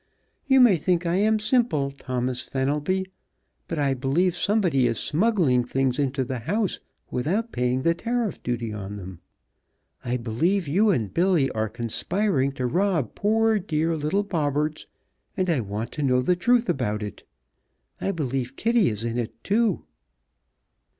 [0.47, 3.05] You may think I am simple, Thomas Fenelby,
[3.67, 6.79] but I believe somebody is smuggling things into the house
[7.11, 9.19] without paying the tariff duty on them!
[10.03, 14.87] I believe you and Billy are conspiring to rob poor, dear little Bobberts,
[15.37, 17.21] and I want to know the truth about it!
[18.01, 19.83] I believe Kitty is in it too!"